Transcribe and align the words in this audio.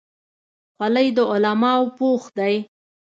خولۍ 0.75 1.07
د 1.15 1.19
علماو 1.31 1.83
پوښ 1.97 2.21
دی. 2.37 2.55